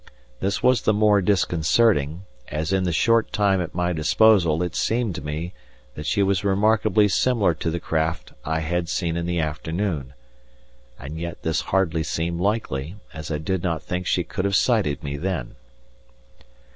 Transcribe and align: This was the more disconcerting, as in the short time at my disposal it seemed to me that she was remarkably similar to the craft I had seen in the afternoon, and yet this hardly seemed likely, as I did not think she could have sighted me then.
This 0.39 0.63
was 0.63 0.81
the 0.81 0.95
more 0.95 1.21
disconcerting, 1.21 2.23
as 2.47 2.73
in 2.73 2.85
the 2.85 2.91
short 2.91 3.31
time 3.31 3.61
at 3.61 3.75
my 3.75 3.93
disposal 3.93 4.63
it 4.63 4.73
seemed 4.75 5.13
to 5.13 5.21
me 5.21 5.53
that 5.93 6.07
she 6.07 6.23
was 6.23 6.43
remarkably 6.43 7.07
similar 7.07 7.53
to 7.53 7.69
the 7.69 7.79
craft 7.79 8.33
I 8.43 8.61
had 8.61 8.89
seen 8.89 9.15
in 9.15 9.27
the 9.27 9.39
afternoon, 9.39 10.15
and 10.97 11.19
yet 11.19 11.43
this 11.43 11.61
hardly 11.61 12.01
seemed 12.01 12.39
likely, 12.39 12.95
as 13.13 13.29
I 13.29 13.37
did 13.37 13.61
not 13.61 13.83
think 13.83 14.07
she 14.07 14.23
could 14.23 14.43
have 14.45 14.55
sighted 14.55 15.03
me 15.03 15.17
then. 15.17 15.53